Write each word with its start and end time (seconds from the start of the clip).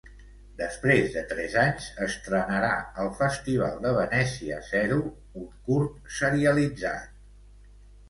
Després 0.61 1.11
de 1.17 1.21
tres 1.33 1.57
anys, 1.63 1.89
estrenarà 2.07 2.73
al 3.05 3.13
Festival 3.21 3.79
de 3.85 3.93
Venècia 4.01 4.61
“Zero”, 4.73 5.01
un 5.45 5.49
curt 5.71 6.05
serialitzat. 6.21 7.27